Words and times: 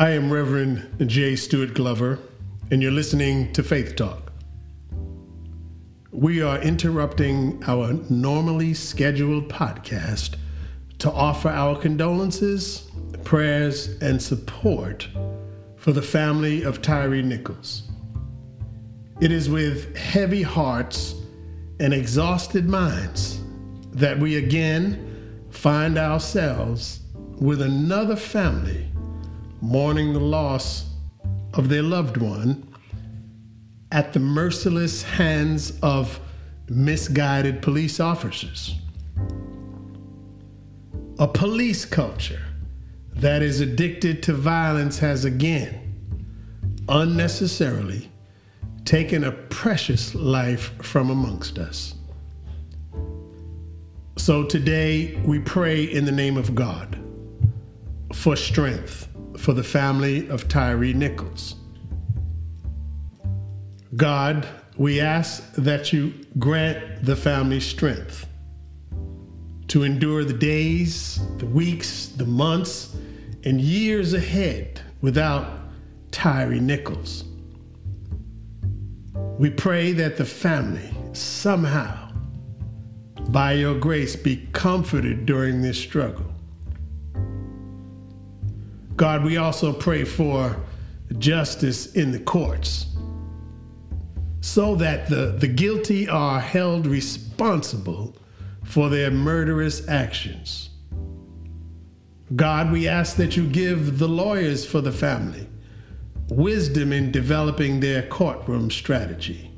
I 0.00 0.12
am 0.12 0.32
Reverend 0.32 1.10
J. 1.10 1.36
Stewart 1.36 1.74
Glover, 1.74 2.18
and 2.70 2.82
you're 2.82 2.90
listening 2.90 3.52
to 3.52 3.62
Faith 3.62 3.96
Talk. 3.96 4.32
We 6.10 6.40
are 6.40 6.58
interrupting 6.62 7.62
our 7.66 7.92
normally 8.08 8.72
scheduled 8.72 9.50
podcast 9.50 10.36
to 11.00 11.12
offer 11.12 11.50
our 11.50 11.76
condolences, 11.76 12.90
prayers, 13.24 13.88
and 14.00 14.22
support 14.22 15.06
for 15.76 15.92
the 15.92 16.00
family 16.00 16.62
of 16.62 16.80
Tyre 16.80 17.20
Nichols. 17.20 17.82
It 19.20 19.30
is 19.30 19.50
with 19.50 19.94
heavy 19.98 20.40
hearts 20.40 21.14
and 21.78 21.92
exhausted 21.92 22.66
minds 22.66 23.38
that 23.92 24.18
we 24.18 24.36
again 24.36 25.44
find 25.50 25.98
ourselves 25.98 27.00
with 27.38 27.60
another 27.60 28.16
family 28.16 28.90
mourning 29.60 30.12
the 30.12 30.20
loss 30.20 30.90
of 31.54 31.68
their 31.68 31.82
loved 31.82 32.16
one 32.16 32.66
at 33.92 34.12
the 34.12 34.20
merciless 34.20 35.02
hands 35.02 35.78
of 35.82 36.20
misguided 36.68 37.60
police 37.60 37.98
officers. 38.00 38.76
A 41.18 41.26
police 41.28 41.84
culture 41.84 42.42
that 43.14 43.42
is 43.42 43.60
addicted 43.60 44.22
to 44.22 44.32
violence 44.32 44.98
has 45.00 45.24
again 45.24 45.76
unnecessarily 46.88 48.10
taken 48.84 49.24
a 49.24 49.32
precious 49.32 50.14
life 50.14 50.72
from 50.82 51.10
amongst 51.10 51.58
us. 51.58 51.94
So 54.16 54.44
today 54.44 55.20
we 55.24 55.38
pray 55.40 55.84
in 55.84 56.04
the 56.04 56.12
name 56.12 56.36
of 56.36 56.54
God 56.54 56.98
for 58.14 58.36
strength 58.36 59.09
for 59.40 59.54
the 59.54 59.64
family 59.64 60.28
of 60.28 60.48
Tyre 60.48 60.92
Nichols. 60.92 61.54
God, 63.96 64.46
we 64.76 65.00
ask 65.00 65.54
that 65.54 65.94
you 65.94 66.12
grant 66.38 67.04
the 67.04 67.16
family 67.16 67.60
strength 67.60 68.26
to 69.68 69.82
endure 69.82 70.24
the 70.24 70.34
days, 70.34 71.20
the 71.38 71.46
weeks, 71.46 72.08
the 72.08 72.26
months, 72.26 72.94
and 73.44 73.60
years 73.60 74.12
ahead 74.12 74.82
without 75.00 75.48
Tyre 76.10 76.60
Nichols. 76.60 77.24
We 79.38 79.48
pray 79.48 79.92
that 79.92 80.18
the 80.18 80.26
family 80.26 80.94
somehow, 81.14 82.12
by 83.30 83.54
your 83.54 83.78
grace, 83.78 84.16
be 84.16 84.48
comforted 84.52 85.24
during 85.24 85.62
this 85.62 85.78
struggle. 85.78 86.26
God, 89.00 89.24
we 89.24 89.38
also 89.38 89.72
pray 89.72 90.04
for 90.04 90.54
justice 91.16 91.94
in 91.94 92.12
the 92.12 92.20
courts 92.20 92.84
so 94.42 94.74
that 94.74 95.08
the, 95.08 95.36
the 95.38 95.48
guilty 95.48 96.06
are 96.06 96.38
held 96.38 96.86
responsible 96.86 98.14
for 98.62 98.90
their 98.90 99.10
murderous 99.10 99.88
actions. 99.88 100.68
God, 102.36 102.70
we 102.70 102.86
ask 102.86 103.16
that 103.16 103.38
you 103.38 103.46
give 103.46 103.98
the 103.98 104.06
lawyers 104.06 104.66
for 104.66 104.82
the 104.82 104.92
family 104.92 105.48
wisdom 106.28 106.92
in 106.92 107.10
developing 107.10 107.80
their 107.80 108.02
courtroom 108.02 108.70
strategy. 108.70 109.50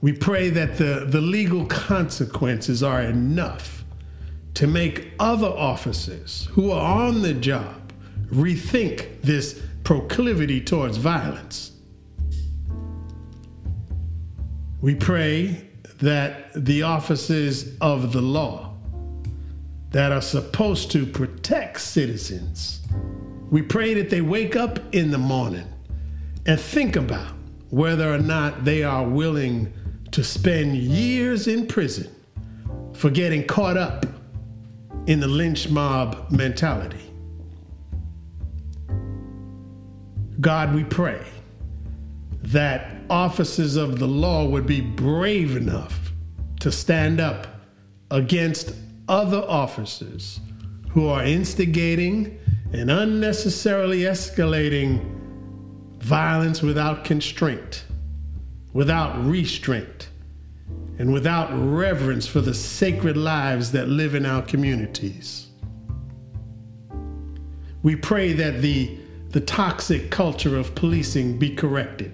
We 0.00 0.12
pray 0.12 0.50
that 0.50 0.76
the, 0.78 1.06
the 1.08 1.20
legal 1.20 1.66
consequences 1.66 2.82
are 2.82 3.00
enough 3.00 3.83
to 4.54 4.66
make 4.66 5.12
other 5.18 5.48
officers 5.48 6.48
who 6.52 6.70
are 6.70 7.02
on 7.02 7.22
the 7.22 7.34
job 7.34 7.92
rethink 8.26 9.20
this 9.22 9.60
proclivity 9.82 10.60
towards 10.60 10.96
violence. 10.96 11.72
We 14.80 14.94
pray 14.94 15.68
that 16.00 16.52
the 16.54 16.82
officers 16.82 17.76
of 17.80 18.12
the 18.12 18.20
law 18.20 18.74
that 19.90 20.12
are 20.12 20.22
supposed 20.22 20.90
to 20.92 21.06
protect 21.06 21.80
citizens, 21.80 22.80
we 23.50 23.62
pray 23.62 23.94
that 23.94 24.10
they 24.10 24.20
wake 24.20 24.56
up 24.56 24.78
in 24.94 25.10
the 25.10 25.18
morning 25.18 25.66
and 26.46 26.60
think 26.60 26.96
about 26.96 27.32
whether 27.70 28.12
or 28.12 28.18
not 28.18 28.64
they 28.64 28.82
are 28.82 29.06
willing 29.06 29.72
to 30.12 30.22
spend 30.22 30.76
years 30.76 31.48
in 31.48 31.66
prison 31.66 32.14
for 32.92 33.10
getting 33.10 33.46
caught 33.46 33.76
up 33.76 34.06
in 35.06 35.20
the 35.20 35.28
lynch 35.28 35.68
mob 35.68 36.30
mentality. 36.30 37.10
God, 40.40 40.74
we 40.74 40.84
pray 40.84 41.24
that 42.42 42.90
officers 43.08 43.76
of 43.76 43.98
the 43.98 44.06
law 44.06 44.44
would 44.46 44.66
be 44.66 44.80
brave 44.80 45.56
enough 45.56 46.12
to 46.60 46.72
stand 46.72 47.20
up 47.20 47.46
against 48.10 48.74
other 49.08 49.44
officers 49.48 50.40
who 50.90 51.06
are 51.08 51.24
instigating 51.24 52.38
and 52.72 52.90
unnecessarily 52.90 54.00
escalating 54.00 55.02
violence 55.98 56.62
without 56.62 57.04
constraint, 57.04 57.84
without 58.72 59.24
restraint 59.24 60.08
and 60.98 61.12
without 61.12 61.50
reverence 61.52 62.26
for 62.26 62.40
the 62.40 62.54
sacred 62.54 63.16
lives 63.16 63.72
that 63.72 63.88
live 63.88 64.14
in 64.14 64.24
our 64.24 64.42
communities. 64.42 65.48
We 67.82 67.96
pray 67.96 68.32
that 68.32 68.62
the, 68.62 68.98
the 69.30 69.40
toxic 69.40 70.10
culture 70.10 70.56
of 70.56 70.74
policing 70.74 71.38
be 71.38 71.54
corrected 71.54 72.12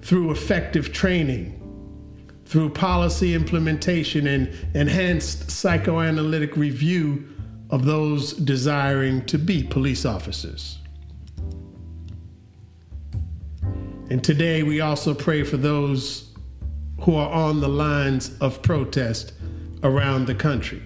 through 0.00 0.30
effective 0.30 0.92
training, 0.92 1.52
through 2.44 2.70
policy 2.70 3.34
implementation, 3.34 4.28
and 4.28 4.48
enhanced 4.74 5.50
psychoanalytic 5.50 6.56
review 6.56 7.28
of 7.70 7.84
those 7.84 8.32
desiring 8.32 9.26
to 9.26 9.36
be 9.36 9.64
police 9.64 10.06
officers. 10.06 10.78
And 14.08 14.22
today 14.22 14.62
we 14.62 14.80
also 14.80 15.12
pray 15.12 15.42
for 15.42 15.56
those 15.56 16.32
who 17.00 17.14
are 17.14 17.30
on 17.30 17.60
the 17.60 17.68
lines 17.68 18.36
of 18.40 18.62
protest 18.62 19.32
around 19.82 20.26
the 20.26 20.34
country. 20.34 20.82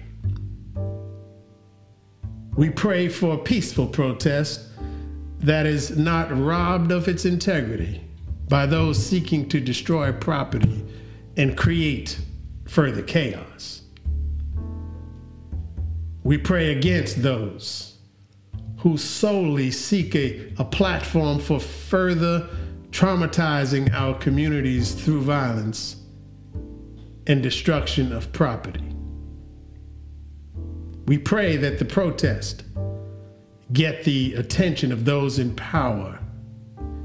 We 2.55 2.69
pray 2.69 3.07
for 3.07 3.35
a 3.35 3.37
peaceful 3.37 3.87
protest 3.87 4.67
that 5.39 5.65
is 5.65 5.97
not 5.97 6.37
robbed 6.37 6.91
of 6.91 7.07
its 7.07 7.25
integrity 7.25 8.03
by 8.47 8.65
those 8.65 9.03
seeking 9.03 9.47
to 9.49 9.59
destroy 9.59 10.11
property 10.11 10.85
and 11.37 11.57
create 11.57 12.19
further 12.67 13.01
chaos. 13.01 13.81
We 16.23 16.37
pray 16.37 16.71
against 16.71 17.23
those 17.23 17.97
who 18.79 18.97
solely 18.97 19.71
seek 19.71 20.15
a, 20.15 20.53
a 20.57 20.65
platform 20.65 21.39
for 21.39 21.59
further 21.59 22.49
traumatizing 22.91 23.91
our 23.93 24.13
communities 24.15 24.93
through 24.93 25.21
violence 25.21 26.00
and 27.27 27.43
destruction 27.43 28.11
of 28.11 28.31
property. 28.31 28.83
We 31.05 31.17
pray 31.17 31.57
that 31.57 31.79
the 31.79 31.85
protest 31.85 32.63
get 33.73 34.03
the 34.03 34.35
attention 34.35 34.91
of 34.91 35.05
those 35.05 35.39
in 35.39 35.55
power, 35.55 36.19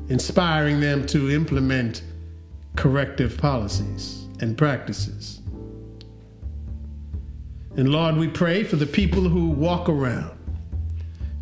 inspiring 0.08 0.80
them 0.80 1.06
to 1.06 1.30
implement 1.30 2.02
corrective 2.76 3.38
policies 3.38 4.26
and 4.40 4.56
practices. 4.56 5.40
And 7.76 7.90
Lord, 7.90 8.16
we 8.16 8.28
pray 8.28 8.64
for 8.64 8.76
the 8.76 8.86
people 8.86 9.22
who 9.22 9.50
walk 9.50 9.88
around, 9.88 10.38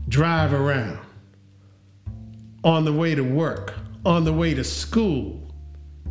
drive 0.08 0.52
around, 0.52 0.98
on 2.64 2.84
the 2.84 2.92
way 2.92 3.14
to 3.14 3.22
work, 3.22 3.74
on 4.04 4.24
the 4.24 4.32
way 4.32 4.54
to 4.54 4.64
school, 4.64 5.40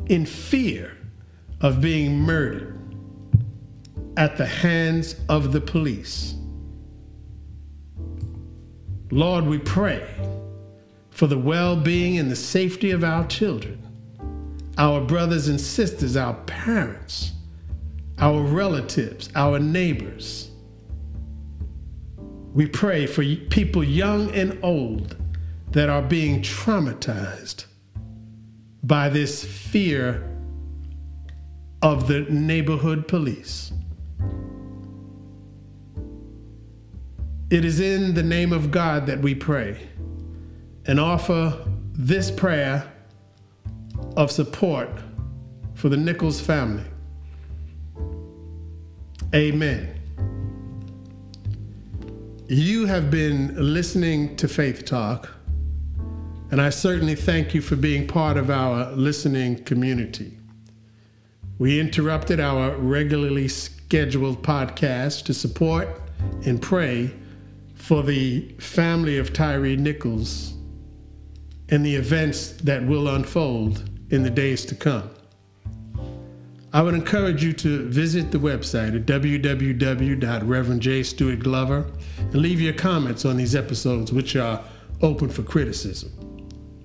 in 0.08 0.26
fear 0.26 0.98
of 1.63 1.80
being 1.80 2.19
murdered 2.19 2.77
at 4.18 4.38
the 4.38 4.45
hands 4.45 5.15
of 5.30 5.54
the 5.54 5.62
police. 5.62 6.36
Lord, 9.10 9.45
we 9.45 9.57
pray 9.57 10.06
for 11.10 11.27
the 11.27 11.38
well 11.38 11.75
being 11.75 12.18
and 12.18 12.30
the 12.30 12.36
safety 12.36 12.92
of 12.92 13.04
our 13.04 13.25
children, 13.27 13.81
our 14.77 15.01
brothers 15.01 15.48
and 15.48 15.60
sisters, 15.60 16.18
our 16.18 16.33
parents, 16.33 17.31
our 18.19 18.42
relatives, 18.42 19.30
our 19.36 19.57
neighbors. 19.57 20.50
We 22.54 22.68
pray 22.68 23.07
for 23.07 23.24
people 23.24 23.83
young 23.83 24.31
and 24.31 24.60
old 24.63 25.15
that 25.71 25.89
are 25.89 26.01
being 26.01 26.42
traumatized 26.42 27.65
by 28.83 29.10
this 29.10 29.44
fear 29.44 30.33
of 31.84 32.08
the 32.08 32.22
neighborhood 32.22 33.10
police. 33.10 33.74
It 37.50 37.66
is 37.66 37.82
in 37.82 38.14
the 38.14 38.24
name 38.24 38.54
of 38.54 38.72
God 38.72 39.06
that 39.06 39.20
we 39.20 39.36
pray 39.36 39.90
and 40.88 40.98
offer 41.00 41.62
this 41.92 42.32
prayer 42.32 42.90
of 44.16 44.32
support 44.32 44.90
for 45.76 45.90
the 45.90 45.98
Nichols 45.98 46.40
family. 46.40 46.86
Amen. 49.36 50.00
You 52.48 52.86
have 52.86 53.12
been 53.12 53.56
listening 53.58 54.38
to 54.38 54.48
Faith 54.48 54.86
Talk, 54.86 55.30
and 56.50 56.62
I 56.62 56.70
certainly 56.70 57.16
thank 57.16 57.54
you 57.54 57.62
for 57.62 57.76
being 57.76 58.08
part 58.08 58.38
of 58.38 58.50
our 58.50 58.92
listening 58.94 59.64
community. 59.64 60.38
We 61.63 61.80
interrupted 61.80 62.42
our 62.42 62.75
regularly 62.75 63.48
scheduled 63.48 64.44
podcast 64.44 65.24
to 65.27 65.33
support 65.33 65.88
and 66.45 66.62
pray 66.62 67.13
for 67.74 68.04
the 68.04 68.50
family 68.60 69.18
of 69.18 69.31
Tyre 69.31 69.77
Nichols 69.77 70.56
and 71.69 71.86
the 71.86 71.95
events 71.95 72.51
that 72.63 72.86
will 72.86 73.07
unfold 73.07 73.89
in 74.10 74.24
the 74.24 74.30
days 74.30 74.65
to 74.65 74.75
come. 74.75 75.10
I 76.74 76.81
would 76.81 76.95
encourage 76.95 77.45
you 77.45 77.54
to 77.54 77.88
visit 77.88 78.31
the 78.31 78.39
website 78.39 78.94
at 78.94 79.06
www.reverendjstuartglover 79.06 82.01
and 82.19 82.36
leave 82.36 82.60
your 82.60 82.74
comments 82.74 83.24
on 83.24 83.38
these 83.38 83.56
episodes, 83.56 84.12
which 84.12 84.36
are 84.36 84.62
open 85.01 85.30
for 85.30 85.44
criticism. 85.44 86.12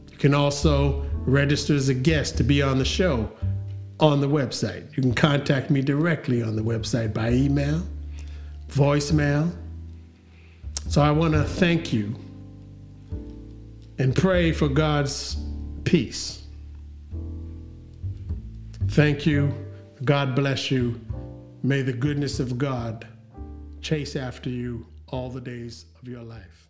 You 0.08 0.19
can 0.19 0.34
also 0.34 1.04
register 1.26 1.75
as 1.75 1.88
a 1.88 1.94
guest 1.94 2.36
to 2.36 2.44
be 2.44 2.62
on 2.62 2.78
the 2.78 2.84
show 2.84 3.28
on 4.00 4.21
the 4.21 4.29
website. 4.29 4.97
You 4.97 5.03
can 5.03 5.15
contact 5.15 5.71
me 5.71 5.83
directly 5.83 6.43
on 6.43 6.56
the 6.56 6.62
website 6.62 7.12
by 7.12 7.31
email, 7.31 7.83
voicemail. 8.69 9.55
So 10.89 11.03
I 11.03 11.11
want 11.11 11.35
to 11.35 11.45
thank 11.45 11.93
you 11.93 12.15
and 13.99 14.15
pray 14.15 14.53
for 14.53 14.69
God's 14.69 15.37
peace. 15.85 16.43
Thank 18.89 19.27
you 19.27 19.53
God 20.05 20.37
bless 20.37 20.71
you. 20.71 21.00
May 21.62 21.83
the 21.83 21.93
goodness 21.93 22.39
of 22.39 22.56
God 22.56 23.06
chase 23.81 24.15
after 24.15 24.49
you 24.49 24.87
all 25.09 25.29
the 25.29 25.41
days 25.41 25.87
of 26.00 26.09
your 26.09 26.23
life. 26.23 26.68